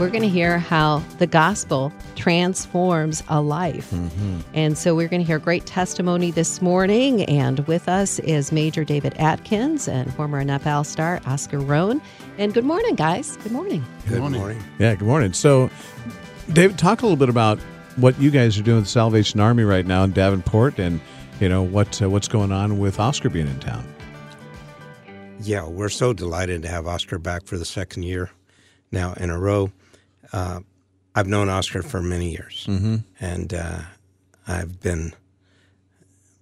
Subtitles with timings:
[0.00, 3.92] we're going to hear how the gospel transforms a life.
[4.54, 7.22] And so we're going to hear great testimony this morning.
[7.24, 12.00] And with us is Major David Atkins and former NFL star Oscar Roan.
[12.38, 13.36] And good morning, guys.
[13.42, 13.84] Good morning.
[14.08, 14.62] Good morning.
[14.78, 15.34] Yeah, good morning.
[15.34, 15.68] So,
[16.50, 17.58] David, talk a little bit about
[17.96, 20.98] what you guys are doing with the Salvation Army right now in Davenport, and
[21.40, 23.86] you know what uh, what's going on with Oscar being in town.
[25.40, 28.30] Yeah, we're so delighted to have Oscar back for the second year
[28.90, 29.70] now in a row.
[30.32, 30.60] Uh,
[31.14, 32.96] I've known Oscar for many years, mm-hmm.
[33.20, 33.80] and uh,
[34.46, 35.12] I've been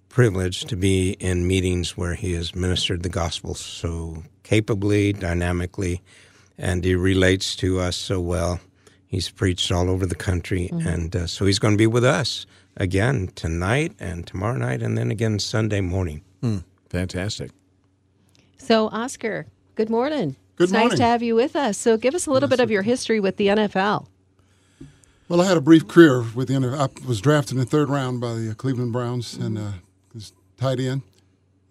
[0.09, 6.01] privileged to be in meetings where he has ministered the gospel so capably, dynamically,
[6.57, 8.59] and he relates to us so well.
[9.07, 12.45] He's preached all over the country, and uh, so he's going to be with us
[12.77, 16.21] again tonight and tomorrow night, and then again Sunday morning.
[16.89, 17.51] Fantastic.
[18.57, 20.35] So, Oscar, good morning.
[20.59, 21.77] Good it's nice to have you with us.
[21.77, 24.07] So, give us a little bit of your history with the NFL.
[25.29, 26.77] Well, I had a brief career with the NFL.
[26.77, 29.71] I was drafted in the third round by the Cleveland Browns and uh,
[30.13, 31.03] was tight end,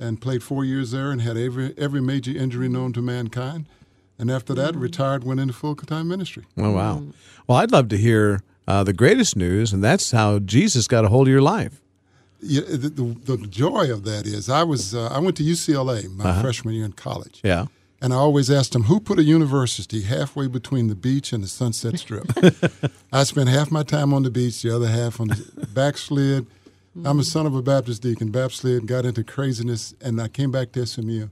[0.00, 3.66] and played four years there and had every every major injury known to mankind.
[4.18, 6.46] And after that, retired, went into full time ministry.
[6.56, 7.02] Oh wow.
[7.46, 11.08] Well, I'd love to hear uh, the greatest news, and that's how Jesus got a
[11.08, 11.82] hold of your life.
[12.40, 16.10] Yeah, the, the, the joy of that is I was uh, I went to UCLA
[16.10, 17.40] my freshman year in college.
[17.44, 17.66] Yeah.
[18.00, 21.48] And I always asked them, who put a university halfway between the beach and the
[21.48, 22.30] Sunset Strip?
[23.12, 26.46] I spent half my time on the beach, the other half on the backslid.
[27.04, 30.72] I'm a son of a Baptist deacon, backslid, got into craziness, and I came back
[30.72, 31.28] to SMU.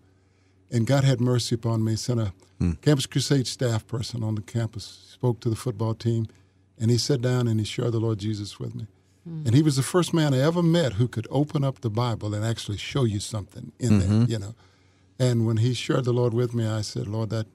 [0.70, 2.72] And God had mercy upon me, sent a hmm.
[2.82, 6.26] Campus Crusade staff person on the campus, spoke to the football team,
[6.78, 8.86] and he sat down and he shared the Lord Jesus with me.
[9.24, 9.42] Hmm.
[9.46, 12.34] And he was the first man I ever met who could open up the Bible
[12.34, 14.30] and actually show you something in there, mm-hmm.
[14.30, 14.54] you know.
[15.18, 17.46] And when he shared the Lord with me, I said, Lord, that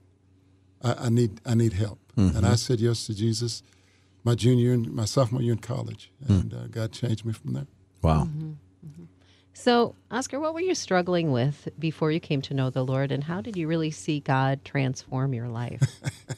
[0.83, 1.99] I, I need I need help.
[2.17, 2.55] And I mm-hmm.
[2.55, 3.63] said yes to Jesus
[4.23, 6.41] my junior year, and my sophomore year in college, mm.
[6.41, 7.67] and uh, God changed me from there.
[8.01, 8.25] Wow.
[8.25, 8.49] Mm-hmm.
[8.85, 9.03] Mm-hmm.
[9.53, 13.23] So, Oscar, what were you struggling with before you came to know the Lord, and
[13.23, 15.81] how did you really see God transform your life?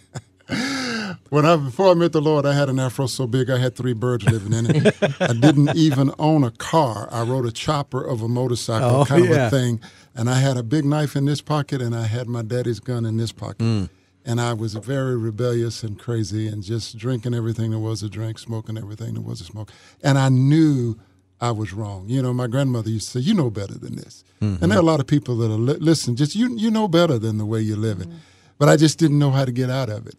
[1.29, 3.75] When I before I met the Lord, I had an afro so big I had
[3.75, 4.95] three birds living in it.
[5.21, 7.07] I didn't even own a car.
[7.11, 9.47] I rode a chopper of a motorcycle, Oh, kind yeah.
[9.47, 9.79] of a thing,
[10.15, 13.05] and I had a big knife in this pocket, and I had my daddy's gun
[13.05, 13.57] in this pocket.
[13.59, 13.89] Mm.
[14.25, 18.37] And I was very rebellious and crazy, and just drinking everything there was to drink,
[18.37, 19.71] smoking everything there was to smoke.
[20.03, 20.97] And I knew
[21.41, 22.09] I was wrong.
[22.09, 24.63] You know, my grandmother used to say, "You know better than this." Mm-hmm.
[24.63, 26.15] And there are a lot of people that are li- listen.
[26.15, 28.09] Just you, you know better than the way you're living.
[28.09, 28.17] Mm.
[28.59, 30.15] But I just didn't know how to get out of it.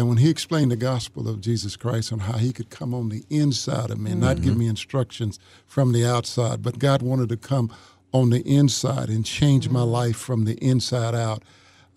[0.00, 3.10] And when he explained the gospel of Jesus Christ and how he could come on
[3.10, 4.60] the inside of me and not give mm-hmm.
[4.60, 7.70] me instructions from the outside, but God wanted to come
[8.10, 9.90] on the inside and change my mm-hmm.
[9.90, 11.42] life from the inside out,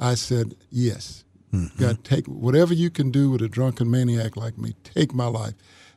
[0.02, 1.24] I said, Yes.
[1.54, 1.82] Mm-hmm.
[1.82, 5.54] God, take whatever you can do with a drunken maniac like me, take my life.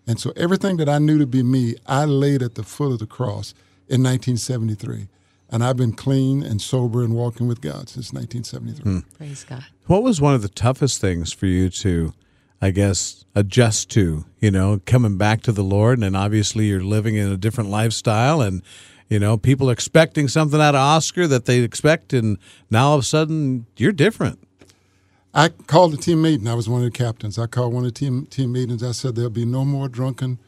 [0.06, 3.00] And so everything that I knew to be me, I laid at the foot of
[3.00, 3.52] the cross
[3.88, 5.08] in 1973.
[5.48, 8.82] And I've been clean and sober and walking with God since 1973.
[8.82, 8.98] Hmm.
[9.16, 9.64] Praise God.
[9.86, 12.12] What was one of the toughest things for you to,
[12.60, 14.24] I guess, adjust to?
[14.40, 18.40] You know, coming back to the Lord, and obviously you're living in a different lifestyle,
[18.40, 18.62] and
[19.08, 22.38] you know, people expecting something out of Oscar that they expect, and
[22.70, 24.40] now all of a sudden you're different.
[25.32, 26.48] I called a team meeting.
[26.48, 27.38] I was one of the captains.
[27.38, 28.82] I called one of the team team meetings.
[28.82, 30.38] I said there'll be no more drunken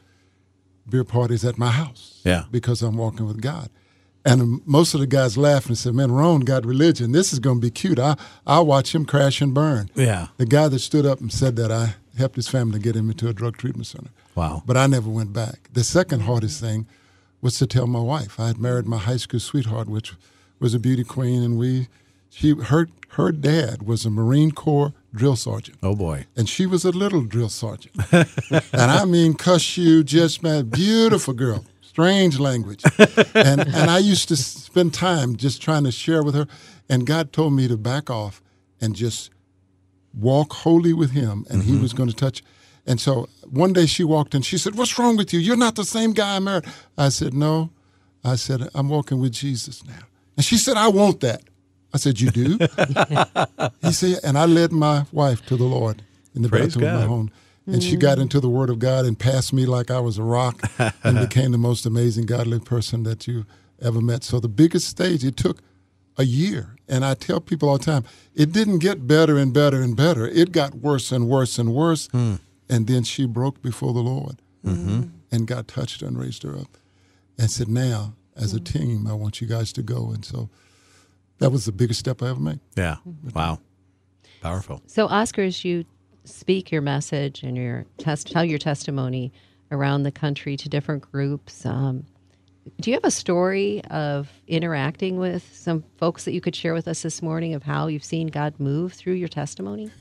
[0.89, 2.21] beer parties at my house.
[2.25, 2.45] Yeah.
[2.51, 3.69] Because I'm walking with God.
[4.25, 7.11] And most of the guys laughed and said, "Man, Roan got religion.
[7.13, 7.99] This is going to be cute.
[7.99, 8.15] I
[8.45, 10.27] I'll watch him crash and burn." Yeah.
[10.37, 13.29] The guy that stood up and said that I helped his family get him into
[13.29, 14.09] a drug treatment center.
[14.35, 14.61] Wow.
[14.65, 15.69] But I never went back.
[15.73, 16.85] The second hardest thing
[17.41, 18.39] was to tell my wife.
[18.39, 20.13] I had married my high school sweetheart, which
[20.59, 21.87] was a beauty queen, and we,
[22.29, 26.25] she, her, her dad was a Marine Corps drill sergeant, Oh boy.
[26.35, 27.95] and she was a little drill sergeant.
[28.11, 32.83] and I mean, cuss you, just man, beautiful girl, strange language,
[33.33, 36.47] and and I used to spend time just trying to share with her,
[36.87, 38.41] and God told me to back off
[38.79, 39.31] and just
[40.13, 41.81] walk holy with him and he mm-hmm.
[41.81, 42.43] was going to touch.
[42.85, 45.39] And so one day she walked in she said what's wrong with you?
[45.39, 46.65] You're not the same guy i married
[46.97, 47.69] i said no.
[48.23, 50.03] I said i'm walking with jesus now.
[50.35, 51.41] And she said i want that.
[51.93, 52.57] I said you do?
[53.81, 56.01] He said and i led my wife to the lord
[56.35, 57.31] in the Praise bathroom of my God.
[57.69, 58.21] Home and she got mm.
[58.23, 60.61] into the word of god and passed me like i was a rock
[61.03, 63.45] and became the most amazing godly person that you
[63.81, 65.61] ever met so the biggest stage it took
[66.19, 66.75] a year.
[66.87, 68.03] And I tell people all the time,
[68.35, 70.27] it didn't get better and better and better.
[70.27, 72.07] It got worse and worse and worse.
[72.07, 72.35] Hmm.
[72.67, 74.41] And then she broke before the Lord.
[74.63, 75.03] Mm-hmm.
[75.31, 76.77] And God touched her and raised her up
[77.37, 78.63] and said, Now, as a hmm.
[78.63, 80.11] team, I want you guys to go.
[80.11, 80.49] And so
[81.39, 82.59] that was the biggest step I ever made.
[82.75, 82.97] Yeah.
[83.33, 83.59] Wow.
[84.41, 84.81] Powerful.
[84.87, 85.85] So, Oscar, as you
[86.25, 89.31] speak your message and your test, tell your testimony
[89.71, 91.65] around the country to different groups.
[91.65, 92.05] Um,
[92.79, 96.87] do you have a story of interacting with some folks that you could share with
[96.87, 99.91] us this morning of how you've seen God move through your testimony?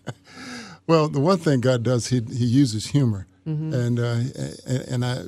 [0.86, 3.72] well, the one thing God does, he he uses humor, mm-hmm.
[3.74, 4.20] and uh,
[4.88, 5.22] and, I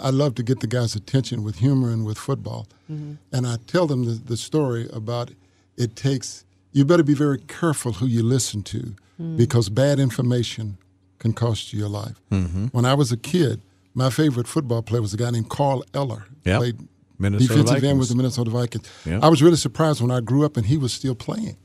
[0.00, 3.14] I love to get the guys' attention with humor and with football, mm-hmm.
[3.32, 5.30] and I tell them the, the story about
[5.76, 6.45] it takes
[6.76, 9.36] you better be very careful who you listen to mm.
[9.38, 10.76] because bad information
[11.18, 12.20] can cost you your life.
[12.30, 12.66] Mm-hmm.
[12.66, 13.62] When I was a kid,
[13.94, 16.26] my favorite football player was a guy named Carl Eller.
[16.44, 16.58] Yep.
[16.58, 16.88] Played
[17.18, 17.84] Minnesota defensive Vikings.
[17.90, 18.90] end with the Minnesota Vikings.
[19.06, 19.22] Yep.
[19.22, 21.56] I was really surprised when I grew up and he was still playing.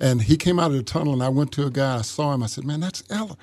[0.00, 2.32] And he came out of the tunnel and I went to a guy, I saw
[2.32, 3.36] him, I said, Man, that's Eller.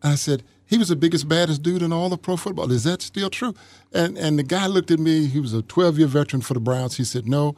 [0.00, 2.70] And I said, he was the biggest, baddest dude in all of pro football.
[2.70, 3.54] Is that still true?
[3.92, 5.26] And and the guy looked at me.
[5.26, 6.96] He was a 12 year veteran for the Browns.
[6.96, 7.56] He said, No.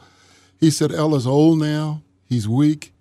[0.58, 2.02] He said, Eller's old now.
[2.28, 2.92] He's weak.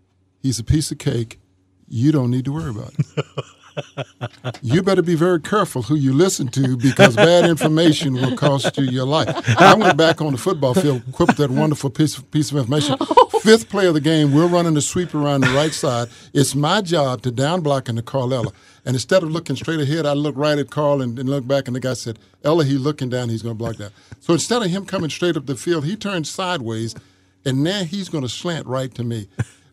[0.42, 1.40] He's a piece of cake.
[1.88, 3.46] You don't need to worry about it.
[4.62, 8.86] you better be very careful who you listen to because bad information will cost you
[8.86, 9.30] your life.
[9.60, 12.58] I went back on the football field, equipped with that wonderful piece of, piece of
[12.58, 12.98] information.
[13.42, 16.10] Fifth play of the game, we're running the sweep around the right side.
[16.34, 18.52] It's my job to down block into Carl Eller.
[18.86, 21.68] And instead of looking straight ahead, I look right at Carl and, and look back,
[21.68, 23.92] and the guy said, Eller, he's looking down, he's going to block that.
[24.22, 26.96] So instead of him coming straight up the field, he turned sideways,
[27.48, 29.30] and now he's going to slant right to me.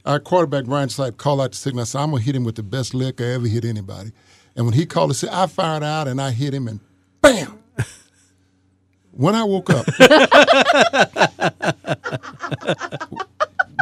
[0.06, 1.82] Our quarterback, Brian Sipe, called out the signal.
[1.82, 4.12] I said, I'm going to hit him with the best lick I ever hit anybody.
[4.54, 6.78] And when he called it, I fired out and I hit him, and
[7.20, 7.58] bam!
[9.10, 9.86] When I woke up,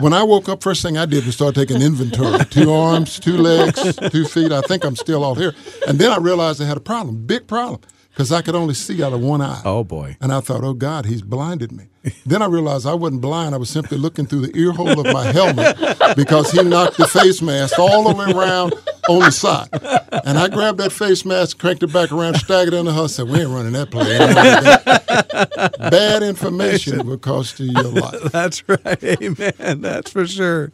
[0.00, 2.44] when I woke up, first thing I did was start taking inventory.
[2.46, 4.52] Two arms, two legs, two feet.
[4.52, 5.54] I think I'm still all here.
[5.88, 7.80] And then I realized I had a problem, big problem,
[8.12, 9.62] because I could only see out of one eye.
[9.64, 10.16] Oh boy!
[10.20, 11.88] And I thought, oh God, he's blinded me.
[12.26, 13.54] then I realized I wasn't blind.
[13.54, 15.76] I was simply looking through the ear hole of my helmet
[16.16, 18.74] because he knocked the face mask all the way around
[19.08, 19.68] on the side.
[20.24, 23.28] And I grabbed that face mask, cranked it back around, staggered in the house, said,
[23.28, 24.18] "We ain't running that play."
[25.90, 28.32] Bad information will cost you your life.
[28.32, 29.80] That's right, amen.
[29.80, 30.72] That's for sure.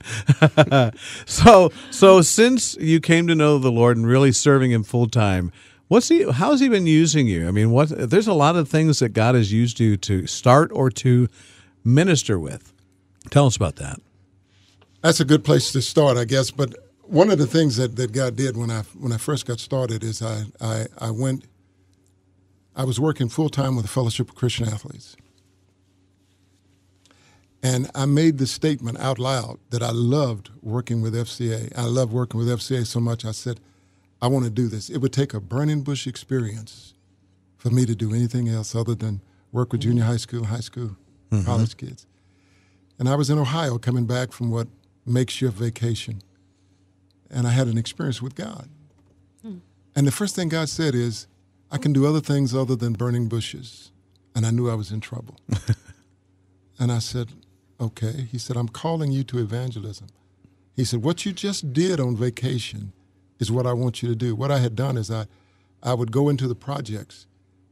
[1.27, 5.53] so, so since you came to know the Lord and really serving Him full time,
[5.89, 6.31] what's he?
[6.31, 7.49] How's He been using you?
[7.49, 7.89] I mean, what?
[7.89, 11.29] There's a lot of things that God has used you to start or to
[11.85, 12.73] minister with.
[13.31, 14.01] Tell us about that.
[15.03, 16.51] That's a good place to start, I guess.
[16.51, 19.61] But one of the things that, that God did when I when I first got
[19.61, 21.45] started is I I, I went.
[22.77, 25.17] I was working full time with the Fellowship of Christian Athletes,
[27.61, 31.77] and I made the statement out loud that I loved working with FCA.
[31.77, 33.25] I loved working with FCA so much.
[33.25, 33.59] I said,
[34.21, 34.91] I want to do this.
[34.91, 36.95] It would take a burning bush experience
[37.57, 39.21] for me to do anything else other than
[39.53, 40.97] work with junior high school, high school,
[41.31, 41.45] mm-hmm.
[41.45, 42.07] college kids.
[42.99, 44.67] And I was in Ohio coming back from what
[45.07, 46.23] makes makeshift vacation
[47.31, 48.69] and I had an experience with God.
[49.43, 49.59] Hmm.
[49.95, 51.27] And the first thing God said is,
[51.71, 53.93] I can do other things other than burning bushes.
[54.35, 55.37] And I knew I was in trouble.
[56.79, 57.33] and I said,
[57.81, 58.29] Okay.
[58.31, 60.09] He said, I'm calling you to evangelism.
[60.75, 62.93] He said, What you just did on vacation
[63.39, 64.35] is what I want you to do.
[64.35, 65.27] What I had done is I,
[65.83, 67.27] I would go into the projects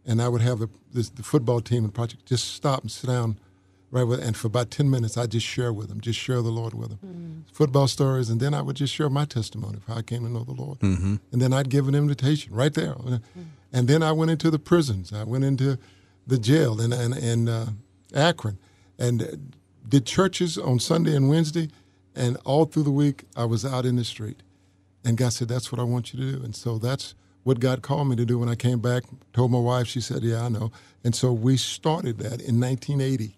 [0.05, 3.09] and I would have the, this, the football team and project just stop and sit
[3.09, 3.39] down
[3.91, 6.51] right with, and for about 10 minutes i just share with them just share the
[6.51, 6.99] lord with them
[7.47, 7.55] mm.
[7.55, 10.29] football stories and then i would just share my testimony of how i came to
[10.29, 11.17] know the lord mm-hmm.
[11.33, 13.21] and then i'd give an invitation right there mm.
[13.73, 15.79] and then i went into the prisons i went into
[16.27, 17.67] the jail in, in, in uh,
[18.15, 18.59] akron
[18.99, 19.55] and
[19.89, 21.69] did churches on sunday and wednesday
[22.15, 24.43] and all through the week i was out in the street
[25.07, 27.15] and god said that's what i want you to do and so that's
[27.47, 29.05] what God called me to do when I came back.
[29.33, 30.73] Told my wife, she said, "Yeah, I know."
[31.05, 33.37] And so we started that in 1980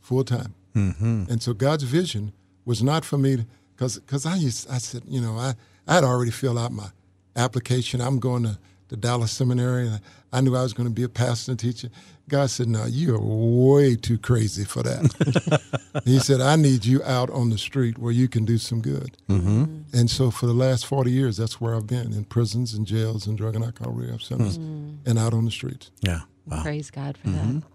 [0.00, 0.54] full time.
[0.74, 1.30] Mm-hmm.
[1.30, 2.32] And so God's vision
[2.64, 5.54] was not for me because because I used I said you know I
[5.86, 6.88] I had already filled out my
[7.36, 8.00] application.
[8.00, 10.00] I'm going to the Dallas Seminary, and
[10.32, 11.88] I knew I was going to be a pastor and teacher.
[12.28, 15.62] God said, "No, you are way too crazy for that."
[16.04, 19.16] he said, "I need you out on the street where you can do some good."
[19.28, 19.82] Mm-hmm.
[19.92, 23.26] And so, for the last forty years, that's where I've been in prisons and jails
[23.26, 25.08] and drug and alcohol rehab centers, mm-hmm.
[25.08, 25.90] and out on the streets.
[26.00, 26.62] Yeah, wow.
[26.62, 27.60] praise God for mm-hmm.
[27.60, 27.66] that.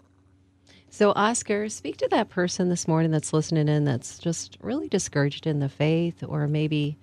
[0.94, 5.48] So, Oscar, speak to that person this morning that's listening in that's just really discouraged
[5.48, 6.98] in the faith or maybe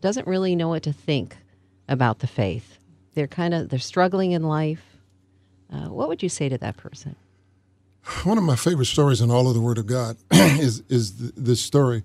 [0.00, 1.36] doesn't really know what to think
[1.88, 2.78] about the faith.
[3.14, 4.84] They're kind of they're struggling in life.
[5.72, 7.16] Uh, what would you say to that person?
[8.24, 11.40] One of my favorite stories in all of the Word of God is is the,
[11.40, 12.02] the story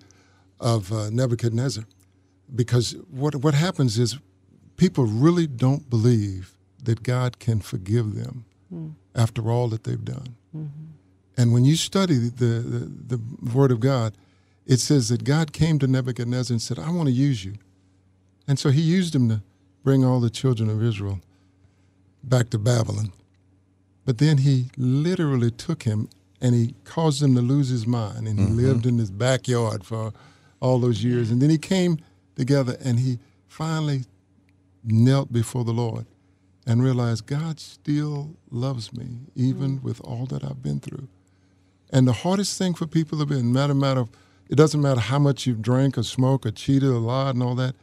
[0.59, 1.85] of uh, Nebuchadnezzar,
[2.53, 4.17] because what what happens is
[4.75, 8.89] people really don't believe that God can forgive them hmm.
[9.15, 10.35] after all that they've done.
[10.55, 10.85] Mm-hmm.
[11.37, 14.13] And when you study the, the, the Word of God,
[14.65, 17.55] it says that God came to Nebuchadnezzar and said, I want to use you.
[18.47, 19.41] And so he used him to
[19.83, 21.19] bring all the children of Israel
[22.23, 23.11] back to Babylon.
[24.05, 26.09] But then he literally took him
[26.41, 28.27] and he caused him to lose his mind.
[28.27, 28.57] And he mm-hmm.
[28.57, 30.13] lived in his backyard for
[30.59, 31.31] all those years.
[31.31, 31.99] And then he came
[32.35, 34.03] together and he finally
[34.83, 36.05] knelt before the Lord
[36.65, 39.87] and realized God still loves me, even mm-hmm.
[39.87, 41.07] with all that I've been through.
[41.91, 44.09] And the hardest thing for people to be, matter matter of,
[44.49, 47.55] it doesn't matter how much you've drank or smoked or cheated or lied and all
[47.55, 47.75] that.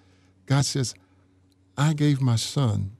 [0.46, 0.94] God says,
[1.80, 2.92] I gave my son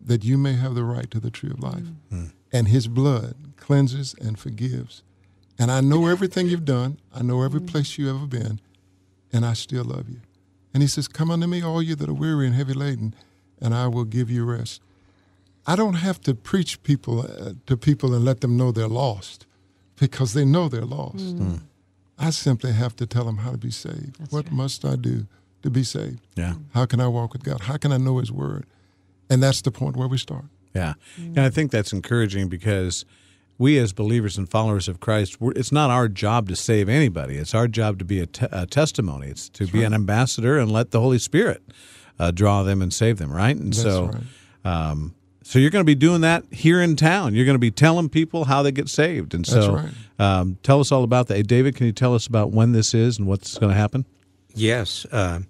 [0.00, 1.82] that you may have the right to the tree of life.
[2.12, 2.26] Mm-hmm.
[2.52, 5.02] And his blood cleanses and forgives.
[5.58, 7.00] And I know everything you've done.
[7.12, 7.66] I know every mm-hmm.
[7.66, 8.60] place you've ever been.
[9.32, 10.20] And I still love you.
[10.72, 13.12] And he says, Come unto me, all you that are weary and heavy laden,
[13.60, 14.80] and I will give you rest.
[15.66, 19.46] I don't have to preach people uh, to people and let them know they're lost
[19.96, 21.36] because they know they're lost.
[21.36, 21.60] Mm.
[22.16, 24.20] I simply have to tell them how to be saved.
[24.20, 24.54] That's what right.
[24.54, 25.26] must I do
[25.62, 26.20] to be saved?
[26.36, 26.54] Yeah.
[26.74, 27.62] How can I walk with God?
[27.62, 28.66] How can I know His Word?
[29.30, 30.44] And that's the point where we start.
[30.74, 30.94] Yeah.
[31.16, 33.04] And I think that's encouraging because
[33.58, 37.36] we as believers and followers of Christ, it's not our job to save anybody.
[37.36, 39.28] It's our job to be a testimony.
[39.28, 39.86] It's to That's be right.
[39.86, 41.62] an ambassador and let the Holy Spirit
[42.18, 43.56] uh, draw them and save them, right?
[43.56, 44.22] And That's so, right.
[44.90, 47.34] um, so you're going to be doing that here in town.
[47.34, 49.34] You're going to be telling people how they get saved.
[49.34, 49.90] And so, right.
[50.18, 51.36] um, tell us all about that.
[51.36, 54.04] Hey, David, can you tell us about when this is and what's going to happen?
[54.58, 55.40] Yes, uh,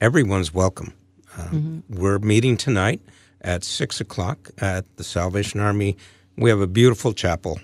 [0.00, 0.92] everyone's welcome.
[1.36, 2.00] Uh, mm-hmm.
[2.00, 3.00] We're meeting tonight
[3.40, 5.96] at six o'clock at the Salvation Army
[6.36, 7.60] we have a beautiful chapel.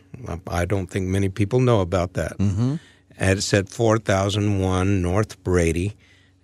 [0.47, 2.39] I don't think many people know about that.
[2.39, 2.77] Mm-hmm.
[3.17, 5.97] And it's at 4001 North Brady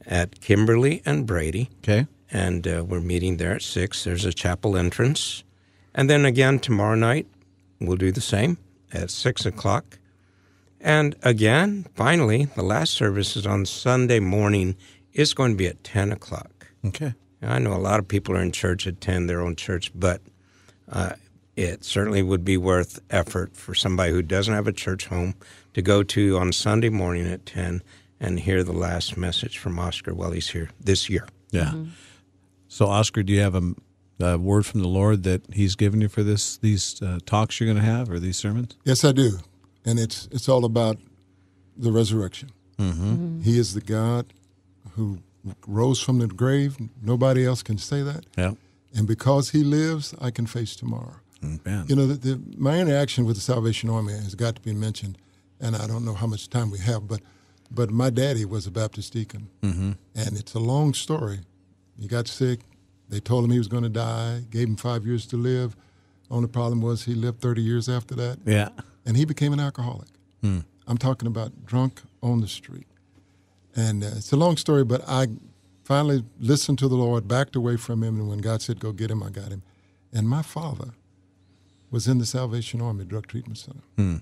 [0.06, 1.70] at Kimberly and Brady.
[1.78, 2.06] Okay.
[2.30, 4.04] And uh, we're meeting there at 6.
[4.04, 5.44] There's a chapel entrance.
[5.94, 7.26] And then again tomorrow night,
[7.80, 8.58] we'll do the same
[8.92, 9.98] at 6 o'clock.
[10.84, 14.76] And again, finally, the last service is on Sunday morning.
[15.14, 16.66] It's going to be at 10 o'clock.
[16.84, 17.14] Okay.
[17.40, 20.20] I know a lot of people are in church at 10, their own church, but
[20.92, 21.14] uh,
[21.56, 25.34] it certainly would be worth effort for somebody who doesn't have a church home
[25.72, 27.82] to go to on Sunday morning at 10
[28.20, 31.26] and hear the last message from Oscar while he's here this year.
[31.50, 31.64] Yeah.
[31.64, 31.90] Mm-hmm.
[32.68, 33.74] So, Oscar, do you have a,
[34.20, 37.72] a, word from the Lord that He's given you for this these uh, talks you're
[37.72, 38.76] going to have or these sermons?
[38.84, 39.38] Yes, I do,
[39.84, 40.98] and it's it's all about
[41.76, 42.50] the resurrection.
[42.78, 43.12] Mm-hmm.
[43.12, 43.40] Mm-hmm.
[43.42, 44.32] He is the God
[44.92, 45.18] who
[45.66, 46.76] rose from the grave.
[47.02, 48.24] Nobody else can say that.
[48.36, 48.52] Yeah.
[48.96, 51.16] And because He lives, I can face tomorrow.
[51.42, 54.72] Mm, you know, the, the, my interaction with the Salvation Army has got to be
[54.72, 55.18] mentioned,
[55.60, 57.20] and I don't know how much time we have, but
[57.70, 59.92] but my daddy was a Baptist deacon, mm-hmm.
[60.14, 61.40] and it's a long story.
[62.00, 62.60] He got sick.
[63.08, 64.42] They told him he was going to die.
[64.50, 65.76] Gave him five years to live.
[66.30, 68.38] Only problem was he lived 30 years after that.
[68.46, 68.70] Yeah,
[69.06, 70.08] and he became an alcoholic.
[70.42, 70.64] Mm.
[70.86, 72.86] I'm talking about drunk on the street,
[73.74, 74.84] and uh, it's a long story.
[74.84, 75.28] But I
[75.84, 79.10] finally listened to the Lord, backed away from him, and when God said, "Go get
[79.10, 79.62] him," I got him.
[80.12, 80.90] And my father
[81.94, 83.80] was in the Salvation Army Drug Treatment Center.
[83.96, 84.20] Mm.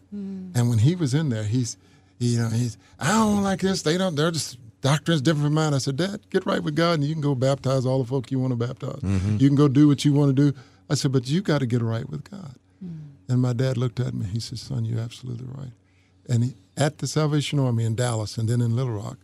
[0.55, 1.77] And when he was in there, he's,
[2.19, 3.83] he, you know, he's, I don't like this.
[3.83, 5.75] They don't, they're just, doctrine's different from mine.
[5.75, 8.31] I said, Dad, get right with God and you can go baptize all the folk
[8.31, 9.01] you want to baptize.
[9.01, 9.39] Mm-hmm.
[9.39, 10.59] You can go do what you want to do.
[10.91, 12.57] I said, but you got to get right with God.
[13.29, 14.27] And my dad looked at me.
[14.27, 15.73] He said, son, you're absolutely right.
[16.29, 19.19] And he, at the Salvation Army in Dallas and then in Little Rock,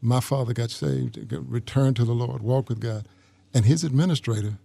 [0.00, 3.08] my father got saved, returned to the Lord, walked with God.
[3.54, 4.58] And his administrator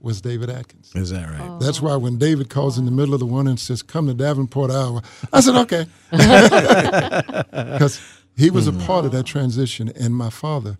[0.00, 0.92] was David Atkins.
[0.94, 1.40] Is that right?
[1.40, 1.58] Oh.
[1.58, 4.14] That's why when David calls in the middle of the one and says, "Come to
[4.14, 5.02] Davenport, Iowa,"
[5.32, 8.00] I said, "Okay," because
[8.36, 8.80] he was mm-hmm.
[8.80, 9.90] a part of that transition.
[9.90, 10.76] And my father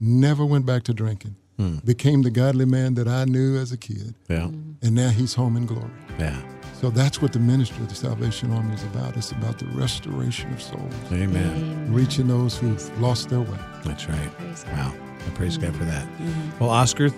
[0.00, 1.36] never went back to drinking.
[1.58, 1.84] Mm.
[1.84, 4.14] Became the godly man that I knew as a kid.
[4.28, 4.46] Yeah.
[4.46, 5.90] And now he's home in glory.
[6.18, 6.42] Yeah.
[6.84, 9.16] So that's what the ministry of the Salvation Army is about.
[9.16, 10.92] It's about the restoration of souls.
[11.10, 11.30] Amen.
[11.32, 11.94] Amen.
[11.94, 13.58] Reaching those who've lost their way.
[13.84, 14.36] That's right.
[14.36, 14.92] Praise wow.
[15.26, 15.70] I praise mm-hmm.
[15.70, 16.04] God for that.
[16.04, 16.58] Mm-hmm.
[16.58, 17.08] Well, Oscar,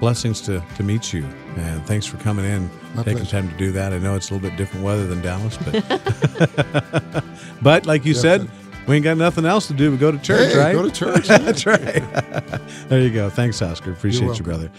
[0.00, 1.26] blessings to, to meet you.
[1.56, 3.30] And thanks for coming in, My taking pleasure.
[3.32, 3.92] time to do that.
[3.92, 7.22] I know it's a little bit different weather than Dallas, but
[7.62, 8.48] but like you said,
[8.86, 10.72] we ain't got nothing else to do but go to church, hey, right?
[10.72, 11.28] Go to church.
[11.28, 12.02] That's right.
[12.88, 13.28] there you go.
[13.28, 13.92] Thanks, Oscar.
[13.92, 14.70] Appreciate you, brother.